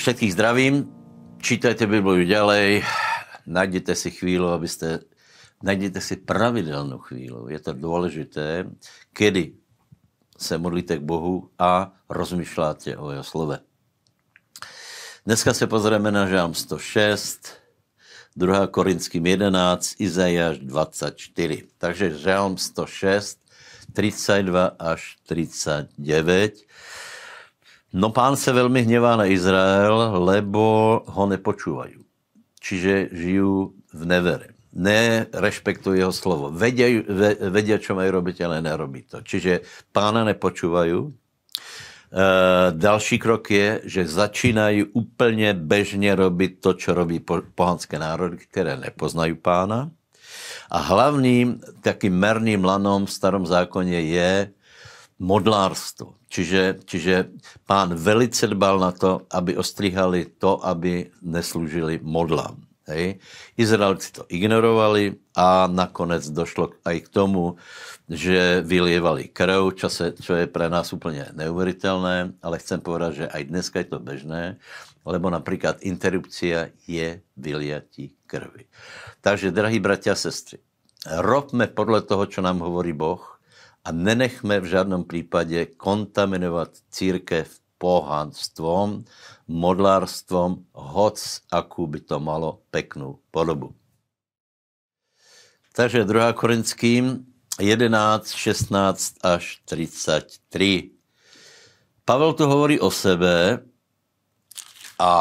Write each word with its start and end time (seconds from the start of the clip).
Všetkých 0.00 0.32
zdravím, 0.32 0.88
čítajte 1.44 1.84
Bibliu 1.84 2.24
ďalej, 2.24 2.88
najděte 3.44 3.92
si 3.92 4.08
chvíli, 4.08 4.48
abyste, 4.48 5.04
najděte 5.60 6.00
si 6.00 6.16
pravidelnou 6.16 6.98
chvíli. 7.04 7.52
Je 7.52 7.60
to 7.60 7.72
důležité, 7.72 8.64
kedy 9.12 9.52
se 10.38 10.58
modlíte 10.58 10.96
k 10.96 11.04
Bohu 11.04 11.52
a 11.58 11.92
rozmýšláte 12.08 12.96
o 12.96 13.12
jeho 13.12 13.24
slove. 13.24 13.60
Dneska 15.26 15.52
se 15.52 15.66
pozrieme 15.66 16.08
na 16.08 16.24
Žám 16.24 16.54
106, 16.54 17.60
2. 18.36 18.66
Korinským 18.66 19.26
11, 19.26 20.00
Izajáš 20.00 20.58
24. 20.64 21.68
Takže 21.78 22.16
Žálm 22.16 22.56
106, 22.56 23.38
32 23.92 24.66
až 24.80 25.16
39. 25.28 26.56
No 27.92 28.10
pán 28.10 28.36
se 28.36 28.52
velmi 28.52 28.82
hněvá 28.82 29.16
na 29.16 29.26
Izrael, 29.26 30.24
lebo 30.24 31.02
ho 31.06 31.26
nepočúvají. 31.26 31.94
Čiže 32.60 33.08
žijú 33.12 33.74
v 33.90 34.02
nevere. 34.06 34.54
Nerespektují 34.70 35.98
jeho 35.98 36.14
slovo. 36.14 36.54
Vedia, 36.54 37.76
čo 37.82 37.98
mají 37.98 38.10
robiť, 38.14 38.46
ale 38.46 38.62
nerobí 38.62 39.02
to. 39.02 39.18
Čiže 39.26 39.66
pána 39.90 40.22
nepočúvajú. 40.22 41.10
E, 41.10 41.12
další 42.70 43.18
krok 43.18 43.50
je, 43.50 43.80
že 43.84 44.06
začínají 44.06 44.84
úplně 44.94 45.54
bežně 45.54 46.14
robit 46.14 46.60
to, 46.60 46.74
co 46.74 46.94
robí 46.94 47.18
pohanské 47.54 47.98
národy, 47.98 48.36
které 48.36 48.76
nepoznají 48.76 49.34
pána. 49.34 49.90
A 50.70 50.78
hlavním 50.78 51.60
takým 51.82 52.14
merným 52.14 52.64
lanom 52.64 53.06
v 53.06 53.12
starom 53.12 53.46
zákoně 53.46 54.00
je 54.00 54.50
modlárstvo. 55.18 56.19
Čiže, 56.30 56.86
čiže 56.86 57.34
pán 57.66 57.98
velice 57.98 58.46
dbal 58.46 58.78
na 58.78 58.94
to, 58.94 59.26
aby 59.34 59.58
ostříhali 59.58 60.38
to, 60.38 60.62
aby 60.62 61.10
neslužili 61.26 61.98
modlám. 61.98 62.70
Hej. 62.90 63.22
Izraelci 63.54 64.08
to 64.14 64.22
ignorovali 64.30 65.18
a 65.34 65.70
nakonec 65.70 66.26
došlo 66.30 66.74
aj 66.82 67.06
k 67.06 67.08
tomu, 67.10 67.54
že 68.10 68.66
vylievali 68.66 69.30
krv, 69.30 69.78
čo, 69.78 69.86
se, 69.86 70.18
čo 70.18 70.34
je 70.34 70.50
pre 70.50 70.66
nás 70.66 70.90
úplně 70.90 71.30
neuveritelné, 71.30 72.34
ale 72.42 72.58
chcem 72.58 72.82
povedať, 72.82 73.12
že 73.14 73.26
aj 73.30 73.42
dneska 73.46 73.78
je 73.78 73.88
to 73.94 73.98
bežné, 74.02 74.58
lebo 75.06 75.30
například 75.30 75.86
interrupcia 75.86 76.74
je 76.86 77.22
vyliatí 77.36 78.18
krvi. 78.26 78.66
Takže, 79.22 79.54
drahí 79.54 79.78
bratia 79.78 80.12
a 80.12 80.18
sestry, 80.18 80.58
robme 81.06 81.70
podle 81.70 82.02
toho, 82.02 82.26
čo 82.26 82.42
nám 82.42 82.58
hovorí 82.66 82.90
Boh, 82.90 83.39
a 83.84 83.92
nenechme 83.92 84.60
v 84.60 84.64
žádném 84.64 85.04
případě 85.04 85.66
kontaminovat 85.66 86.70
církev 86.90 87.60
pohanstvom, 87.78 89.04
modlárstvom, 89.48 90.68
hoc 90.72 91.40
akú 91.48 91.86
by 91.86 92.00
to 92.00 92.20
malo 92.20 92.60
peknou 92.70 93.18
podobu. 93.30 93.74
Takže 95.72 96.04
2. 96.04 96.32
Korinským 96.32 97.24
11, 97.60 98.30
16 98.30 99.14
až 99.24 99.60
33. 99.64 100.90
Pavel 102.04 102.32
tu 102.32 102.46
hovorí 102.46 102.80
o 102.80 102.90
sebe 102.90 103.64
a 104.98 105.12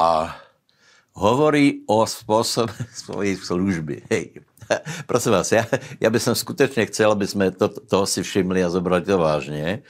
hovorí 1.20 1.84
o 1.86 2.08
způsobe 2.08 2.73
svojej 2.94 3.36
služby. 3.36 4.02
Hej, 4.12 4.31
prosím 5.06 5.31
vás, 5.31 5.52
já, 5.52 5.66
já 6.00 6.09
bych 6.09 6.23
skutečně 6.34 6.86
chcel, 6.86 7.12
aby 7.12 7.28
jsme 7.28 7.52
to, 7.52 7.67
toho 7.67 8.06
si 8.06 8.23
všimli 8.23 8.64
a 8.64 8.70
zobrali 8.70 9.02
to 9.02 9.17
vážně, 9.17 9.84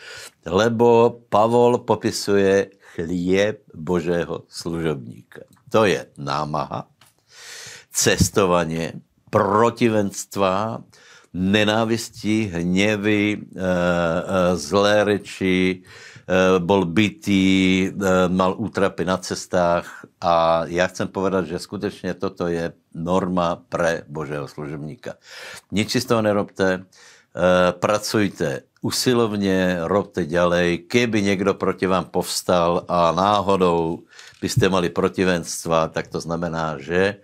lebo 0.45 1.19
Pavol 1.29 1.77
popisuje 1.77 2.69
chlieb 2.95 3.61
Božého 3.73 4.43
služobníka. 4.49 5.41
To 5.69 5.85
je 5.85 6.05
námaha, 6.17 6.87
cestovanie, 7.93 8.93
protivenstva, 9.29 10.81
nenávistí, 11.33 12.49
hněvy, 12.49 13.37
e, 13.37 13.61
e, 13.61 14.55
zlé 14.55 15.03
reči, 15.03 15.83
Eh, 15.83 16.08
bol 16.61 16.85
bytý, 16.85 17.89
eh, 17.89 18.29
mal 18.29 18.53
útrapy 18.57 19.05
na 19.05 19.17
cestách 19.17 20.05
a 20.21 20.65
já 20.65 20.87
chcem 20.87 21.07
povedat, 21.07 21.45
že 21.45 21.59
skutečně 21.59 22.13
toto 22.13 22.47
je 22.47 22.73
norma 22.93 23.57
pre 23.69 24.03
Božího 24.07 24.47
služebníka. 24.47 25.17
Si 25.87 26.01
z 26.01 26.05
toho 26.05 26.21
nerobte, 26.21 26.85
eh, 26.85 27.71
pracujte 27.71 28.61
usilovně, 28.81 29.77
robte 29.81 30.25
ďalej. 30.25 30.77
Keby 30.77 31.21
někdo 31.21 31.53
proti 31.53 31.87
vám 31.87 32.05
povstal 32.05 32.85
a 32.87 33.11
náhodou 33.11 33.99
byste 34.41 34.69
mali 34.69 34.89
protivenstva, 34.89 35.87
tak 35.87 36.07
to 36.07 36.19
znamená, 36.21 36.77
že 36.77 37.15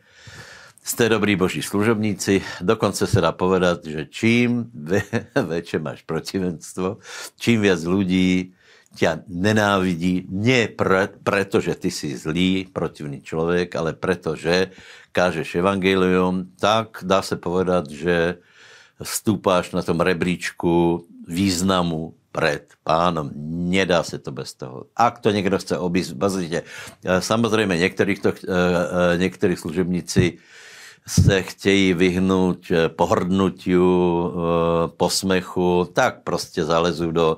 jste 0.84 1.10
dobrý 1.10 1.36
boží 1.36 1.62
služobníci, 1.62 2.42
dokonce 2.62 3.08
se 3.08 3.22
dá 3.22 3.32
povedat, 3.32 3.86
že 3.86 4.06
čím 4.06 4.70
väčšie 5.34 5.80
máš 5.86 6.02
protivenstvo, 6.04 6.98
čím 7.40 7.62
viac 7.62 7.80
ľudí 7.86 8.54
ťa 8.96 9.28
nenávidí 9.28 10.32
nie 10.32 10.72
pre, 10.72 11.12
preto, 11.12 11.60
že 11.60 11.76
ty 11.76 11.92
si 11.92 12.16
zlý, 12.16 12.72
protivný 12.72 13.20
člověk, 13.22 13.76
ale 13.76 13.94
preto, 13.94 14.40
že 14.40 14.72
kážeš 15.12 15.60
evangelium, 15.60 16.56
tak 16.60 17.04
dá 17.04 17.22
se 17.22 17.36
povedat, 17.36 17.92
že 17.92 18.40
stúpáš 19.04 19.72
na 19.72 19.84
tom 19.84 20.00
rebríčku 20.00 21.04
významu 21.28 22.16
před 22.32 22.74
pánom. 22.84 23.32
Nedá 23.72 24.04
se 24.04 24.20
to 24.20 24.32
bez 24.32 24.54
toho. 24.54 24.86
Ak 24.96 25.20
to 25.20 25.32
někdo 25.32 25.58
chce 25.58 25.78
obísť, 25.78 26.12
bazlite. 26.14 26.64
Samozřejmě 27.20 27.78
některých, 27.78 28.20
to, 28.20 28.30
eh, 28.30 28.34
eh, 28.52 29.18
některých 29.18 29.60
služebníci 29.60 30.38
se 31.08 31.42
chtějí 31.42 31.94
vyhnout 31.94 32.72
eh, 32.72 32.90
pohrdnutiu, 32.90 34.32
eh, 34.34 34.88
posmechu, 34.98 35.90
tak 35.94 36.24
prostě 36.24 36.66
zalezu 36.66 37.12
do, 37.12 37.38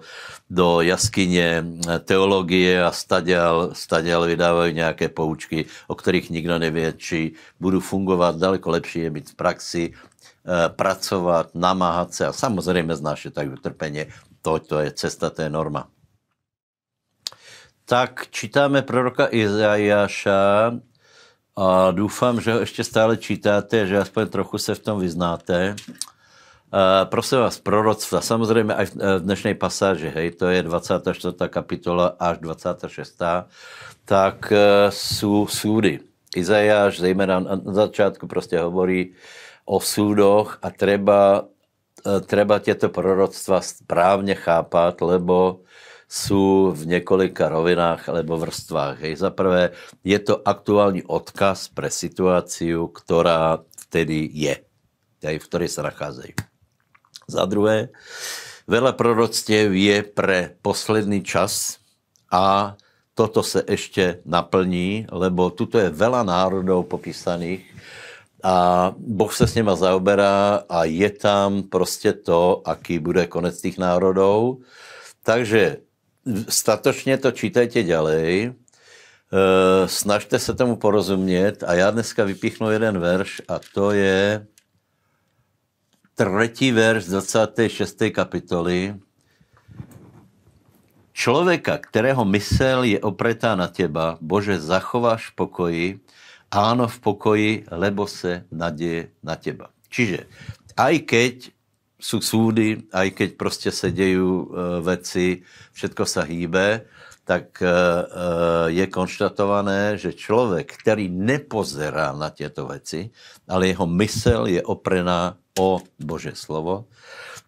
do 0.50 0.82
jaskyně 0.82 1.66
eh, 1.66 2.00
teologie 2.00 2.84
a 2.84 2.92
staděl, 2.92 3.70
staděl 3.74 4.26
vydávají 4.26 4.74
nějaké 4.74 5.10
poučky, 5.10 5.66
o 5.88 5.96
kterých 5.96 6.30
nikdo 6.30 6.60
neví, 6.60 6.84
či 6.98 7.32
budu 7.60 7.80
fungovat. 7.80 8.36
Daleko 8.36 8.70
lepší 8.70 9.00
je 9.00 9.10
mít 9.10 9.30
v 9.30 9.36
praxi, 9.36 9.94
pracovat, 10.68 11.50
namáhat 11.56 12.14
se 12.14 12.28
a 12.28 12.34
samozřejmě 12.34 12.96
znášet 12.96 13.34
tak 13.34 13.48
utrpeně. 13.54 14.08
To, 14.42 14.60
to 14.60 14.80
je 14.80 14.92
cesta, 14.92 15.30
to 15.30 15.42
je 15.42 15.50
norma. 15.50 15.88
Tak 17.86 18.32
čítáme 18.32 18.82
proroka 18.82 19.28
Izajáša, 19.32 20.72
a 21.58 21.92
doufám, 21.92 22.42
že 22.42 22.54
ho 22.54 22.60
ještě 22.60 22.84
stále 22.84 23.18
čítáte, 23.18 23.88
že 23.88 23.98
aspoň 23.98 24.28
trochu 24.28 24.58
se 24.58 24.76
v 24.76 24.80
tom 24.80 25.00
vyznáte. 25.00 25.76
Uh, 26.74 27.10
prosím 27.10 27.38
vás, 27.38 27.60
proroctva, 27.60 28.22
samozřejmě 28.22 28.74
i 28.74 28.86
v 28.86 29.20
dnešní 29.20 29.54
pasáži, 29.54 30.10
hej, 30.16 30.32
to 30.32 30.48
je 30.48 30.64
24. 30.64 31.36
kapitola 31.48 32.16
až 32.20 32.38
26. 32.38 33.22
tak 34.06 34.52
uh, 34.52 34.58
jsou 34.90 35.48
súdy. 35.48 36.00
Izajáš 36.36 37.00
zejména 37.00 37.40
na 37.40 37.60
začátku 37.66 38.28
prostě 38.28 38.60
hovorí 38.60 39.14
o 39.66 39.80
súdoch 39.80 40.60
a 40.62 40.70
treba, 40.70 41.42
uh, 41.42 42.20
treba 42.20 42.60
těto 42.60 42.90
proroctva 42.90 43.62
správně 43.62 44.36
chápat, 44.36 45.02
lebo 45.02 45.60
jsou 46.10 46.72
v 46.72 46.88
několika 46.88 47.50
rovinách 47.50 48.10
alebo 48.10 48.38
vrstvách. 48.38 49.00
Hej. 49.00 49.16
Za 49.16 49.30
prvé 49.30 49.70
je 50.04 50.20
to 50.20 50.48
aktuální 50.48 51.04
odkaz 51.04 51.68
pre 51.68 51.92
situaci, 51.92 52.74
která 52.94 53.60
vtedy 53.80 54.30
je, 54.34 54.56
hej, 55.24 55.40
v 55.40 55.48
které 55.48 55.68
se 55.68 55.84
nacházejí. 55.84 56.34
Za 57.28 57.46
druhé, 57.46 57.92
veľa 58.68 58.96
proroctiev 58.96 59.76
je 59.76 60.00
pre 60.04 60.56
posledný 60.64 61.24
čas 61.24 61.80
a 62.32 62.76
toto 63.16 63.44
se 63.44 63.64
ještě 63.68 64.20
naplní, 64.26 65.08
lebo 65.12 65.50
tuto 65.50 65.80
je 65.80 65.90
veľa 65.90 66.24
národov 66.24 66.88
popísaných 66.88 67.68
a 68.44 68.56
Boh 68.98 69.34
se 69.34 69.48
s 69.48 69.56
nima 69.56 69.76
zaoberá 69.76 70.64
a 70.70 70.84
je 70.84 71.10
tam 71.10 71.64
prostě 71.64 72.14
to, 72.14 72.62
aký 72.66 73.00
bude 73.00 73.28
konec 73.28 73.62
těch 73.62 73.78
národů. 73.78 74.62
Takže 75.24 75.78
statočně 76.50 77.18
to 77.18 77.32
čítajte 77.32 77.84
ďalej, 77.84 78.46
e, 78.46 78.54
snažte 79.88 80.40
se 80.40 80.54
tomu 80.54 80.76
porozumět 80.76 81.64
a 81.64 81.74
já 81.74 81.92
dneska 81.92 82.24
vypíchnu 82.24 82.72
jeden 82.72 83.00
verš 83.00 83.42
a 83.48 83.60
to 83.74 83.92
je 83.92 84.48
třetí 86.16 86.72
verš 86.72 87.04
z 87.04 87.10
26. 87.10 88.12
kapitoly. 88.12 88.96
Člověka, 91.14 91.78
kterého 91.78 92.26
mysel 92.26 92.84
je 92.84 93.00
opretá 93.00 93.56
na 93.56 93.68
těba, 93.68 94.18
Bože, 94.22 94.62
zachováš 94.62 95.30
v 95.30 95.36
pokoji, 95.36 95.88
áno 96.52 96.88
v 96.88 96.98
pokoji, 97.00 97.52
lebo 97.72 98.08
se 98.08 98.46
naděje 98.52 99.10
na 99.24 99.36
těba. 99.36 99.70
Čiže 99.90 100.30
aj 100.78 100.96
keď 101.10 101.34
jsou 102.00 102.22
súdy, 102.22 102.84
aj 102.94 103.12
keď 103.12 103.30
prostě 103.38 103.72
se 103.72 103.92
dějí 103.92 104.18
uh, 104.18 104.48
veci, 104.82 105.42
všetko 105.74 106.06
se 106.06 106.24
hýbe, 106.24 106.82
tak 107.28 107.60
je 108.68 108.88
konštatované, 108.88 110.00
že 110.00 110.16
člověk, 110.16 110.80
který 110.80 111.12
nepozerá 111.12 112.16
na 112.16 112.30
těto 112.30 112.68
věci, 112.72 113.12
ale 113.48 113.68
jeho 113.68 113.88
mysl 113.88 114.44
je 114.48 114.64
oprená 114.64 115.36
o 115.60 115.84
Bože 116.00 116.32
slovo, 116.40 116.88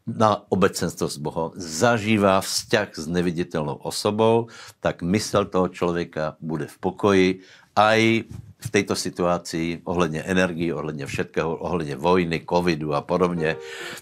na 0.04 0.44
obecenstvo 0.52 1.08
s 1.08 1.16
Bohem, 1.16 1.56
zažívá 1.56 2.44
vzťah 2.44 2.90
s 2.92 3.08
neviditelnou 3.08 3.80
osobou, 3.88 4.52
tak 4.84 5.00
mysl 5.00 5.46
toho 5.46 5.72
člověka 5.72 6.36
bude 6.44 6.68
v 6.68 6.78
pokoji, 6.78 7.30
aj 7.76 8.28
v 8.60 8.72
této 8.72 8.96
situaci 8.96 9.82
ohledně 9.84 10.22
energii, 10.22 10.74
ohledně 10.74 11.06
všetkého, 11.06 11.56
ohledně 11.56 11.96
vojny, 11.96 12.46
covidu 12.50 12.94
a 12.94 13.02
podobně, 13.02 13.56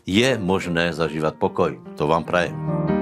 je 0.06 0.38
možné 0.38 0.94
zažívat 0.94 1.36
pokoj. 1.36 1.80
To 1.98 2.08
vám 2.08 2.24
prajem. 2.24 2.97